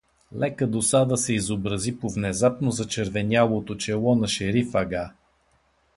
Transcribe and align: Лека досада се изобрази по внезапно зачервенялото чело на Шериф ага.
Лека 0.35 0.67
досада 0.67 1.17
се 1.17 1.33
изобрази 1.33 1.97
по 1.99 2.09
внезапно 2.09 2.71
зачервенялото 2.71 3.75
чело 3.75 4.15
на 4.15 4.27
Шериф 4.27 4.75
ага. 4.75 5.11